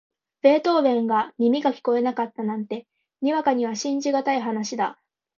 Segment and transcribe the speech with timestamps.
[0.41, 2.87] ベートーヴェンが耳が聞こえなかったなんて、
[3.21, 4.99] にわかには信じがたい話だ。